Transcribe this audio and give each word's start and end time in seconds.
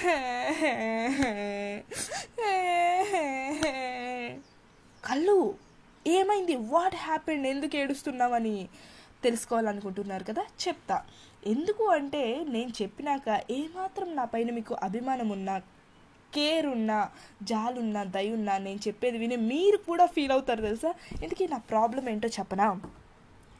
కళ్ళు 5.04 5.54
ఏమైంది? 6.06 6.58
What 6.72 6.96
happened 6.96 7.46
ఎందుకు 7.46 7.76
ఏడుస్తున్నామని 7.76 8.68
తెలుసుకోవాలనుకుంటున్నారు 9.24 10.24
కదా? 10.24 10.44
చెప్తా. 10.62 11.02
ఎందుకు 11.46 11.88
అంటే 11.88 12.44
నేను 12.48 12.72
చెప్పినాక 12.82 13.40
ఏమాత్రం 13.50 14.16
నా 14.16 14.24
పైన 14.24 14.50
మీకు 14.50 14.76
అభిమానం 14.82 15.28
ఉన్నా 15.28 15.60
కేర్ 16.34 16.66
ఉన్నా 16.66 17.08
జాలున్నా 17.42 18.10
దయున్నా 18.16 18.58
నేను 18.58 18.80
చెప్పేది 18.88 19.18
విని 19.18 19.36
మీరు 19.36 19.78
కూడా 19.88 20.06
ఫీల్ 20.06 20.32
అవుతారు 20.32 20.60
తెలుసా? 20.60 20.94
ఎందుకు 21.22 21.48
నా 21.50 21.60
ప్రాబ్లం 21.72 22.08
ఏంటో 22.08 22.28
చెప్పనా? 22.28 22.80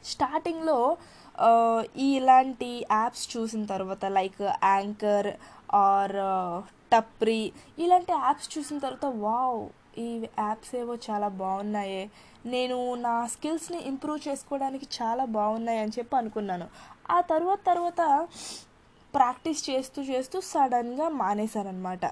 స్టార్టింగ్లో 0.03 0.97
ఈ 2.03 2.07
ఇలాంటి 2.17 2.69
యాప్స్ 2.91 3.25
చూసిన 3.33 3.61
తర్వాత 3.65 4.05
లైక్ 4.17 4.41
యాంకర్ 4.71 5.29
ఆర్ 5.85 6.15
టప్రీ 6.93 7.41
ఇలాంటి 7.83 8.11
యాప్స్ 8.25 8.49
చూసిన 8.53 8.77
తర్వాత 8.77 9.07
వావ్ 9.25 9.61
ఈ 9.97 10.07
యాప్స్ 10.39 10.73
ఏవో 10.75 10.93
చాలా 11.07 11.27
బాగున్నాయే. 11.43 12.03
నేను 12.45 12.77
నా 13.05 13.15
స్కిల్స్ని 13.33 13.79
ఇంప్రూవ్ 13.91 14.19
చేసుకోవడానికి 14.27 14.87
చాలా 14.99 15.23
బాగున్నాయి 15.37 15.79
అని 15.79 15.95
చెప్పి 15.97 16.15
అనుకున్నాను. 16.15 16.67
ఆ 17.09 17.19
తర్వాత 17.31 17.59
తర్వాత 17.65 18.01
ప్రాక్టీస్ 19.13 19.61
చేస్తూ 19.69 20.01
చేస్తూ 20.01 20.37
సడన్గా 20.51 21.07
మానేశానమాట 21.21 22.05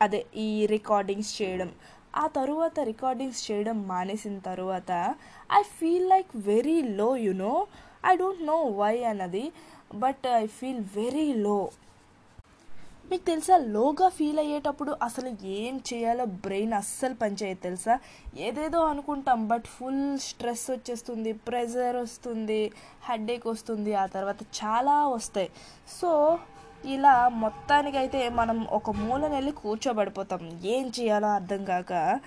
అదే 0.00 0.20
ఈ 0.36 0.50
రికార్డింగ్స్ 0.66 1.32
చేయడం. 1.42 1.70
ఆ 2.16 2.24
తరువాత 2.38 2.76
రికార్డింగ్స్ 2.90 3.42
చేయడం 3.50 3.76
మానేసిన 3.88 4.36
తర్వాత 4.48 4.90
I 5.58 5.62
feel 5.76 6.08
like 6.08 6.30
very 6.50 6.78
low 7.00 7.16
you 7.16 7.32
know 7.44 7.52
I 8.06 8.16
don't 8.16 8.42
know 8.42 8.56
why 8.56 9.04
అన్నది 9.04 9.52
but 9.94 10.26
I 10.26 10.46
feel 10.46 10.80
very 10.80 11.32
low 11.32 11.70
మీకు 13.10 13.24
తెలుసా 13.24 13.56
లోగా 13.56 14.08
ఫీల్ 14.08 14.38
అయ్యేటప్పుడు 14.38 14.96
అసలు 15.02 15.46
ఏం 15.46 15.80
చేయాలో 15.94 16.24
బ్రెయిన్ 16.24 16.72
అస్సలు 16.72 17.14
పనిచేయదు 17.14 17.60
తెలుసా? 17.60 17.98
ఏదేదో 18.38 18.78
అనుకుంటాం 18.78 19.48
బట్ 19.48 19.64
ఫుల్ 19.64 20.18
స్ట్రెస్ 20.18 20.70
వచ్చేస్తుంది 20.70 21.32
ప్రెజర్ 21.32 21.96
వస్తుంది 21.96 22.72
హెడేక్ 23.08 23.46
వస్తుంది 23.46 23.94
ఆ 23.94 24.06
తర్వాత 24.06 24.42
చాలా 24.42 25.08
వస్తాయి. 25.08 25.50
సో 26.02 26.38
ఇలా 26.84 27.28
మొత్తానికైతే 27.28 28.28
మనం 28.28 28.66
ఒక 28.66 28.90
మూలన 28.90 29.26
వెళ్ళి 29.26 29.52
కూర్చోబడిపోతాం. 29.52 30.60
ఏం 30.64 30.92
చేయాలో 31.00 31.28
అర్థం 31.28 31.64
కాక. 31.64 32.20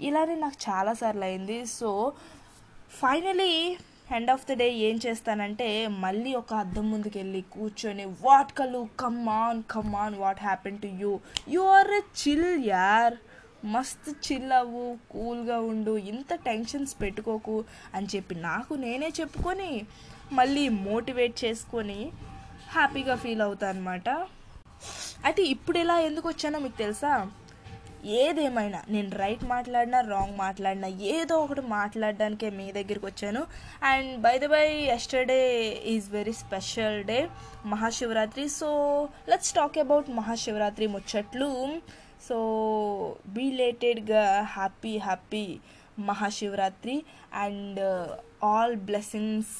ఇలానే 0.00 0.34
నాకు 0.34 0.70
చాలాసార్లు 0.70 1.24
అయింది. 1.24 1.66
So 1.66 2.12
finally 2.90 3.76
end 4.06 4.30
of 4.32 4.44
the 4.48 4.54
day 4.58 4.66
ఏం 4.86 4.96
చేస్తానంటే 5.04 5.68
మళ్ళీ 6.02 6.32
ఒక 6.34 6.52
అద్దం 6.54 6.84
ముందుకు 6.90 7.16
వెళ్ళి 7.18 7.40
కూర్చొని 7.50 8.04
వాట్ 8.20 8.52
కలు 8.52 8.80
come 8.98 9.22
on 9.36 9.60
come 9.70 9.94
on 9.96 10.16
what 10.18 10.42
happen 10.42 10.78
to 10.82 10.90
you 11.00 11.12
you 11.48 11.62
are 11.72 11.90
a 11.92 12.02
chill 12.20 12.44
యార్ 12.68 13.16
మస్తు 13.66 14.10
చిల్ 14.26 14.52
అవ్వు 14.52 14.84
కూల్గా 15.08 15.58
ఉండు 15.70 15.94
ఇంత 16.10 16.34
టెన్షన్స్ 16.44 16.94
పెట్టుకోకు 17.00 17.56
అని 17.94 18.08
చెప్పి 18.14 18.34
నాకు 18.42 18.74
నేనే 18.82 19.10
చెప్పుకొని 19.18 19.70
మళ్ళీ 20.32 20.64
మోటివేట్ 20.82 21.36
చేసుకొని 21.44 22.00
హ్యాపీగా 22.70 23.16
ఫీల్ 23.16 23.42
అవుతా 23.42 23.66
అనమాట 23.68 24.08
అయితే 25.24 25.42
ఇప్పుడు 25.46 25.78
ఇలా 25.78 25.96
ఎందుకు 26.06 26.26
వచ్చానో 26.28 26.58
మీకు 26.58 26.78
తెలుసా? 26.78 27.12
ఏదేమైనా 28.06 28.82
నేను 28.88 29.10
రైట్ 29.10 29.44
మాట్లాడినా 29.44 30.00
రాంగ్ 30.00 30.38
మాట్లాడినా 30.38 30.88
ఏదో 30.88 31.36
ఒకటి 31.36 31.60
మాట్లాడడానికే 31.60 32.50
మీ 32.50 32.72
దగ్గరికి 32.72 33.06
వచ్చాను. 33.06 33.46
And 33.82 34.20
by 34.20 34.38
the 34.38 34.46
by 34.46 34.66
yesterday 34.68 35.40
is 35.84 36.10
very 36.10 36.32
special 36.32 37.04
day 37.04 37.28
Mahashivaratri. 37.66 38.48
So 38.48 39.08
let's 39.28 39.52
talk 39.52 39.78
about 39.78 40.10
Mahashivaratri 40.10 40.86
ముచ్చట్లు. 40.86 41.80
So 42.28 42.36
బీలేటెడ్గా 43.26 44.42
happy 44.42 44.98
happy 44.98 45.58
Mahashivaratri. 45.98 47.02
And 47.34 47.80
all 48.44 48.76
blessings 48.76 49.56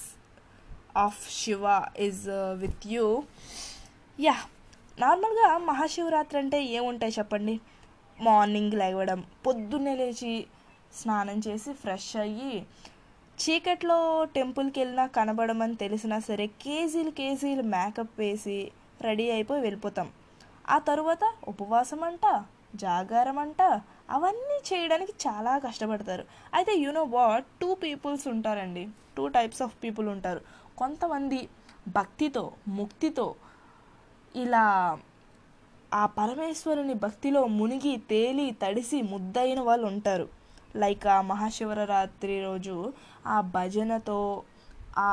of 0.97 1.45
Shiva 1.45 1.83
is 1.99 2.27
with 2.59 2.87
you 2.87 3.23
yeah 4.21 4.35
నార్మల్గా 4.99 5.59
మహాశివరాత్రి 5.59 6.39
అంటే 6.39 6.65
ఏముంటాయి 6.65 7.13
చెప్పండి? 7.19 7.61
మార్నింగ్ 8.21 8.73
లేవడం 8.73 9.25
పొద్దున్నే 9.47 9.97
లేచి 9.97 10.47
స్నానం 10.95 11.41
చేసి 11.49 11.73
ఫ్రెష్ 11.73 12.17
అయ్యి 12.17 12.67
చీకట్లో 13.41 14.25
టెంపుల్కి 14.25 14.81
వెళ్ళినా 14.81 15.07
కనబడమని 15.07 15.75
తెలిసినా 15.75 16.19
సరే 16.19 16.47
కేజీలు 16.47 17.11
కేజీలు 17.11 17.63
మేకప్ 17.63 18.19
వేసి 18.19 18.73
రెడీ 19.01 19.31
అయిపోయి 19.31 19.61
వెళ్ళిపోతాం. 19.61 20.11
ఆ 20.69 20.79
తరువాత 20.79 21.33
ఉపవాసం 21.49 22.05
అంట 22.05 22.45
జాగారం 22.75 23.39
అంట 23.39 23.63
అవన్నీ 24.11 24.75
చేయడానికి 24.75 25.13
చాలా 25.29 25.59
కష్టపడతారు. 25.59 26.25
అయితే 26.55 26.75
you know 26.77 27.03
what 27.03 27.45
two 27.61 27.75
peoples 27.75 28.29
ఉంటారండి. 28.29 28.89
టూ 29.17 29.29
టైప్స్ 29.29 29.63
ఆఫ్ 29.63 29.77
పీపుల్ 29.85 30.09
ఉంటారు. 30.09 30.41
కొంతమంది 30.79 31.49
భక్తితో 31.89 32.53
ముక్తితో 32.69 33.35
ఇలా 34.37 34.99
ఆ 35.95 36.07
పరమేశ్వరుని 36.07 36.95
భక్తిలో 36.95 37.47
మునిగి 37.47 37.97
తేలి 37.97 38.57
తడిసి 38.63 39.03
ముద్దయిన 39.03 39.61
వాళ్ళు 39.61 39.87
ఉంటారు 39.87 40.29
లైక్ 40.77 41.07
ఆ 41.07 41.21
మహాశివరాత్రి 41.21 42.43
రోజు 42.43 42.93
ఆ 43.27 43.41
భజనతో 43.41 44.43
ఆ 44.99 45.11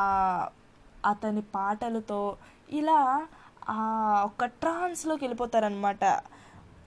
అతని 1.06 1.42
పాటలతో 1.42 2.38
ఇలా 2.70 3.28
ఆ 3.70 3.80
ఒక 4.26 4.46
ట్రాన్స్లోకి 4.46 5.26
వెళ్ళిపోతారనమాట 5.26 6.22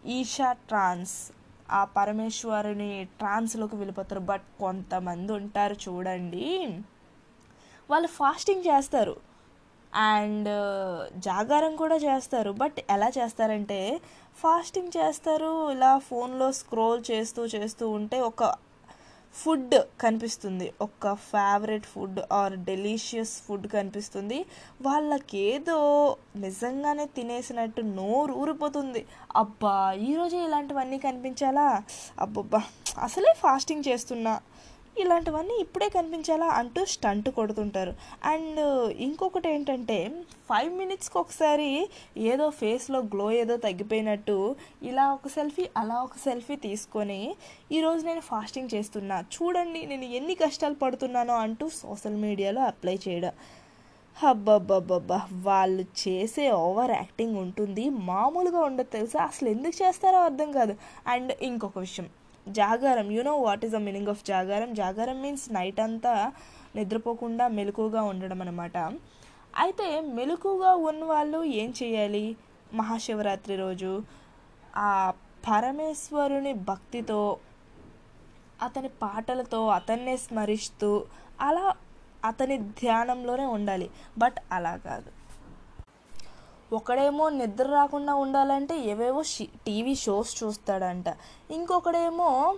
ఈషా 0.06 0.52
ట్రాన్స్. 0.52 1.32
ఆ 1.70 1.84
పరమేశ్వరుని 1.84 3.08
ట్రాన్స్లోకి 3.18 3.76
వెళ్ళిపోతారు. 3.76 4.20
బట్ 4.20 4.42
కొంతమంది 4.60 5.32
ఉంటారు 5.32 5.74
చూడండి. 5.74 6.78
వాళ్ళు 7.90 8.08
ఫాస్టింగ్ 8.08 8.64
చేస్తారు. 8.66 9.16
అండ్ 9.94 10.48
జాగారం 11.20 11.76
కూడా 11.76 11.96
చేస్తారు. 11.96 12.50
బట్ 12.50 12.74
ఎలా 12.90 13.08
చేస్తారంటే 13.08 14.00
ఫాస్టింగ్ 14.36 14.96
చేస్తారు. 14.96 15.70
ఇలా 15.70 15.98
ఫోన్లో 15.98 16.52
స్క్రోల్ 16.52 17.02
చేస్తూ 17.10 17.44
చేస్తూ 17.44 17.90
ఉంటే 17.90 18.20
ఒక 18.20 18.54
ఫుడ్ 19.34 19.74
కనిపిస్తుంది. 20.00 20.72
ఒక 20.80 21.14
favourite 21.14 21.86
food 21.86 22.20
or 22.32 22.56
delicious 22.56 23.42
food 23.42 23.66
కనిపిస్తుంది. 23.66 24.44
వాళ్ళకేదో 24.82 26.16
నిజంగానే 26.36 27.04
తినేసినట్టు 27.06 27.80
నోరు 27.80 28.32
ఊరిపోతుంది. 28.32 29.06
అబ్బా 29.36 29.92
ఈరోజే 29.92 30.38
ఇలాంటివన్నీ 30.38 30.98
కనిపించాలా? 30.98 31.82
అబ్బబ్బా 32.20 32.62
అసలే 32.98 33.34
ఫాస్టింగ్ 33.36 33.88
చేస్తున్నా. 33.88 34.40
ఇలాంటివన్నీ 35.00 35.54
ఇప్పుడే 35.60 35.88
కనిపించాలా 35.88 36.46
అంటూ 36.46 36.84
స్టంట్ 36.84 37.30
కొడుతుంటారు. 37.30 37.94
అండ్ 38.24 38.60
ఇంకొకటి 38.92 39.48
ఏంటంటే 39.48 40.08
ఫైవ్ 40.48 40.74
మినిట్స్కి 40.74 41.18
ఒకసారి 41.18 41.88
ఏదో 42.16 42.50
ఫేస్లో 42.50 42.98
గ్లో 42.98 43.32
ఏదో 43.32 43.56
తగ్గిపోయినట్టు 43.56 44.56
ఇలా 44.82 45.12
ఒక 45.12 45.28
సెల్ఫీ 45.28 45.68
అలా 45.76 46.02
ఒక 46.02 46.16
సెల్ఫీ 46.24 46.56
తీసుకొని 46.56 47.36
ఈరోజు 47.72 48.06
నేను 48.06 48.20
ఫాస్టింగ్ 48.20 48.74
చేస్తున్నా. 48.74 49.20
చూడండి 49.20 49.86
నేను 49.86 50.04
ఎన్ని 50.04 50.34
కష్టాలు 50.34 50.74
పడుతున్నానో 50.74 51.34
అంటూ 51.34 51.68
సోషల్ 51.68 52.16
మీడియాలో 52.16 52.62
అప్లై 52.62 52.98
చేయడం. 53.08 53.32
హబ్బబ్బబ్బబ్బా 54.16 55.28
వాళ్ళు 55.42 56.08
చేసే 56.08 56.50
ఓవర్ 56.50 56.90
యాక్టింగ్ 56.90 57.36
ఉంటుంది. 57.36 57.90
మామూలుగా 57.90 58.60
ఉండదు 58.60 58.92
తెలుసా? 58.92 59.22
అసలు 59.22 59.48
ఎందుకు 59.48 59.84
చేస్తారో 59.84 60.18
అర్థం 60.18 60.52
కాదు. 60.52 60.74
అండ్ 61.06 61.32
ఇంకొక 61.42 61.78
విషయం 61.78 62.08
జాగారం. 62.48 63.10
You 63.10 63.22
know 63.22 63.36
what 63.36 63.64
is 63.64 63.72
the 63.72 63.76
meaning 63.76 64.08
of 64.08 64.24
jagaram? 64.24 64.74
Jagaram 64.74 65.22
means 65.22 65.52
night 65.52 65.80
అంతా 65.80 66.32
నిద్రపోకుండా 66.76 67.48
మెలకుగా 67.48 68.02
ఉండడం 68.02 68.40
అనమాట 68.40 68.78
అయితే 69.56 70.00
మెలకుగా 70.00 70.74
ఉన్న 70.74 71.04
వాళ్ళు 71.04 71.44
ఏం 71.44 71.74
చేయాలి? 71.82 72.36
మహాశివరాత్రి 72.74 73.56
రోజు 73.56 74.02
ఆ 74.76 75.12
పరమేశ్వరుని 75.48 76.52
భక్తితో 76.52 77.38
అతని 78.62 78.88
పాటలతో 78.88 79.68
అతన్నే 79.68 80.16
స్మరిస్తూ 80.16 81.04
అలా 81.40 81.74
అతని 82.24 82.58
ధ్యానంలోనే 82.58 83.44
ఉండాలి. 83.44 83.90
బట్ 84.18 84.34
అలా 84.52 84.76
కాదు. 84.76 85.10
ఒకడేమో 86.72 87.28
నిద్ర 87.28 87.66
రాకుండా 87.70 88.14
ఉండాలంటే 88.14 88.78
ఏవేవో 88.78 89.22
టీవీ 89.66 89.94
షోస్ 89.94 90.44
చూస్తాడంట. 90.44 91.08
ఇంకొకడేమో 91.50 92.56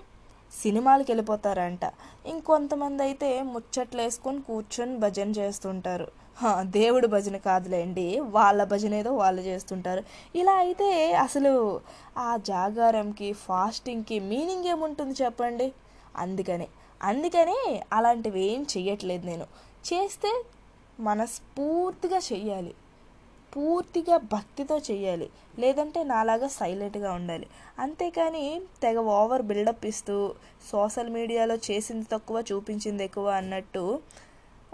సినిమాలకు 0.63 1.11
వెళ్ళిపోతారంట. 1.11 1.85
ఇంకొంతమంది 2.27 3.03
అయితే 3.03 3.43
ముచ్చట్లు 3.43 4.01
వేసుకొని 4.03 4.41
కూర్చొని 4.43 4.97
భజన 4.97 5.31
చేస్తుంటారు. 5.31 6.09
దేవుడు 6.63 7.07
భజన 7.07 7.37
కాదులేండి 7.37 8.21
వాళ్ళ 8.21 8.65
భజన 8.65 8.95
ఏదో 8.95 9.13
వాళ్ళు 9.13 9.43
చేస్తుంటారు. 9.43 10.03
ఇలా 10.35 10.53
అయితే 10.53 11.13
అసలు 11.15 11.81
ఆ 12.19 12.37
జాగారంకి 12.37 13.33
ఫాస్టింగ్కి 13.33 14.19
మీనింగ్ 14.19 14.65
ఏముంటుంది 14.65 15.25
చెప్పండి? 15.25 15.73
అందుకని 16.17 16.69
అందుకనే 17.03 17.83
అలాంటివి 17.93 18.41
ఏం 18.53 18.63
చెయ్యట్లేదు 18.63 19.27
నేను. 19.27 19.47
చేస్తే 19.93 20.45
మనస్ఫూర్తిగా 21.01 22.21
చెయ్యాలి. 22.33 22.75
పూర్తిగా 23.57 24.17
భక్తితో 24.17 24.79
చేయాలి. 24.79 25.31
లేదంటే 25.59 26.03
నాలాగా 26.03 26.49
సైలెంట్గా 26.49 27.13
ఉండాలి. 27.13 27.47
అంతేకాని 27.79 28.61
తెగ 28.83 28.99
ఓవర్ 28.99 29.43
బిల్డప్ 29.43 29.87
ఇస్తూ 29.87 30.35
సోషల్ 30.71 31.11
మీడియాలో 31.11 31.57
చేసింది 31.57 32.07
తక్కువ 32.13 32.45
చూపించింది 32.53 33.05
ఎక్కువ 33.05 33.29
అన్నట్టు 33.29 34.01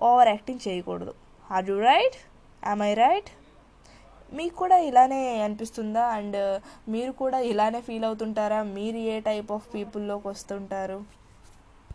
ఓవర్ 0.02 0.28
యాక్టింగ్ 0.28 0.68
చేయకూడదు. 0.68 1.14
Are 1.50 1.70
you 1.70 1.80
right? 1.80 2.16
I 2.82 2.94
right? 2.94 3.30
మీకు 4.34 4.56
కూడా 4.56 4.78
ఇలానే 4.78 5.42
అనిపిస్తుందా? 5.42 6.04
అండ్ 6.04 6.60
మీరు 6.88 7.12
కూడా 7.12 7.38
ఇలానే 7.38 7.80
ఫీల్ 7.80 8.04
అవుతుంటారా? 8.04 8.62
మీరు 8.62 8.96
ఏ 8.96 9.20
టైప్ 9.20 9.52
ఆఫ్ 9.52 9.74
పీపుల్లోకి 9.74 10.28
వస్తుంటారు? 10.28 11.23